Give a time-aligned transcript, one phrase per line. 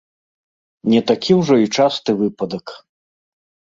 [0.93, 2.65] Не такі ўжо і часты выпадак.